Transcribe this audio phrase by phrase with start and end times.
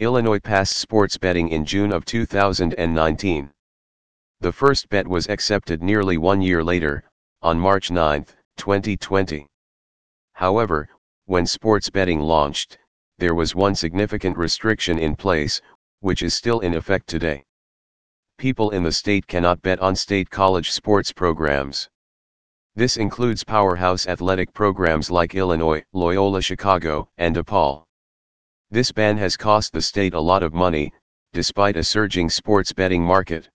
[0.00, 3.50] Illinois passed sports betting in June of 2019.
[4.40, 7.04] The first bet was accepted nearly one year later,
[7.42, 8.24] on March 9,
[8.56, 9.46] 2020.
[10.32, 10.88] However,
[11.26, 12.78] when sports betting launched,
[13.18, 15.60] there was one significant restriction in place,
[16.00, 17.44] which is still in effect today.
[18.38, 21.90] People in the state cannot bet on state college sports programs.
[22.74, 27.84] This includes powerhouse athletic programs like Illinois, Loyola Chicago, and DePaul.
[28.72, 30.92] This ban has cost the state a lot of money,
[31.32, 33.48] despite a surging sports betting market.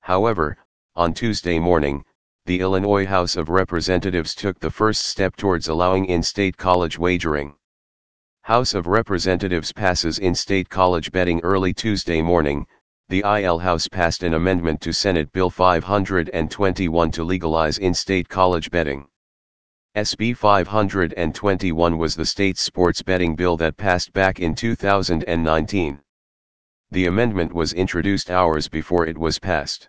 [0.00, 0.58] However,
[0.94, 2.04] on Tuesday morning,
[2.44, 7.54] the Illinois House of Representatives took the first step towards allowing in-state college wagering.
[8.42, 12.66] House of Representatives passes in-state college betting early Tuesday morning,
[13.08, 19.08] the IL House passed an amendment to Senate Bill 521 to legalize in-state college betting.
[19.96, 25.98] SB 521 was the state's sports betting bill that passed back in 2019.
[26.90, 29.88] The amendment was introduced hours before it was passed.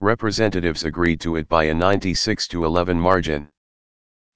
[0.00, 3.48] Representatives agreed to it by a 96 to 11 margin.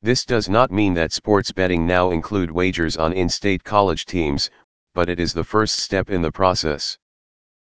[0.03, 4.51] This does not mean that sports betting now include wagers on in-state college teams,
[4.95, 6.97] but it is the first step in the process.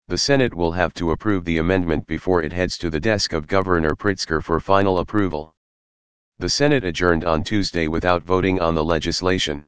[0.07, 3.47] The Senate will have to approve the amendment before it heads to the desk of
[3.47, 5.53] Governor Pritzker for final approval.
[6.41, 9.63] The Senate adjourned on Tuesday without voting on the legislation.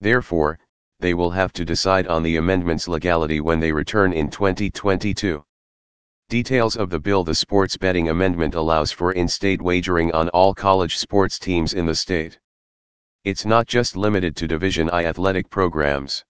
[0.00, 0.58] Therefore,
[0.98, 5.44] they will have to decide on the amendment's legality when they return in 2022.
[6.28, 10.96] Details of the bill The sports betting amendment allows for in-state wagering on all college
[10.96, 12.40] sports teams in the state.
[13.22, 16.24] It's not just limited to Division I athletic programs.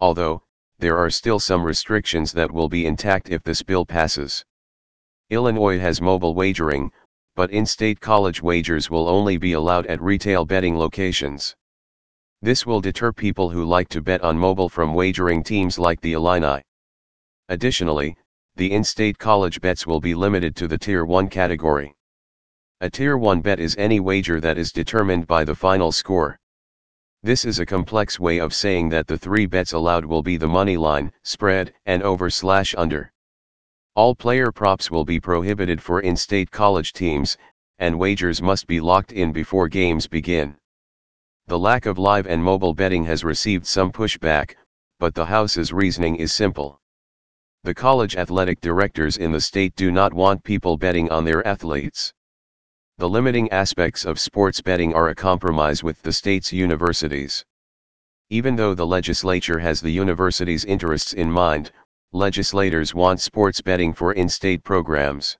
[0.00, 0.42] Although,
[0.78, 4.44] there are still some restrictions that will be intact if this bill passes.
[5.30, 6.92] Illinois has mobile wagering,
[7.36, 11.54] but in-state college wagers will only be allowed at retail betting locations.
[12.40, 16.14] This will deter people who like to bet on mobile from wagering teams like the
[16.14, 16.62] Illini.
[17.50, 18.16] Additionally,
[18.56, 21.94] the in-state college bets will be limited to the Tier 1 category.
[22.80, 26.38] A Tier 1 bet is any wager that is determined by the final score.
[27.22, 30.48] This is a complex way of saying that the three bets allowed will be the
[30.48, 33.12] money line, spread, and over slash under.
[33.96, 37.38] All player props will be prohibited for in-state college teams,
[37.78, 40.54] and wagers must be locked in before games begin.
[41.46, 44.54] The lack of live and mobile betting has received some pushback,
[44.98, 46.78] but the House's reasoning is simple.
[47.64, 52.12] The college athletic directors in the state do not want people betting on their athletes.
[52.98, 57.46] The limiting aspects of sports betting are a compromise with the state's universities.
[58.28, 61.72] Even though the legislature has the university's interests in mind,
[62.12, 65.36] legislators want sports betting for in-state programs.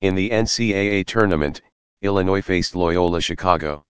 [0.00, 1.62] In the NCAA tournament,
[2.02, 3.84] Illinois faced Loyola Chicago.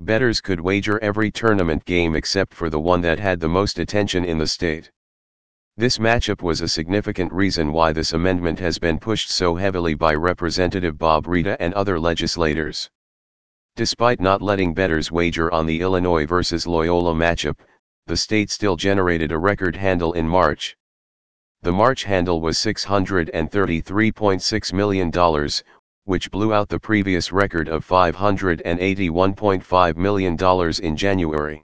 [0.00, 4.24] Bettors could wager every tournament game except for the one that had the most attention
[4.24, 4.90] in the state.
[5.76, 10.14] This matchup was a significant reason why this amendment has been pushed so heavily by
[10.14, 12.90] Representative Bob Rita and other legislators.
[13.76, 17.58] Despite not letting bettors wager on the Illinois versus Loyola matchup,
[18.06, 20.76] the state still generated a record handle in March.
[21.64, 25.10] The March handle was $633.6 million,
[26.04, 30.36] which blew out the previous record of $581.5 million
[30.82, 31.62] in January.